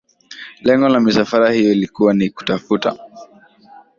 [0.61, 2.95] Lengo la misafara hiyo ilikuwa ni kutafuta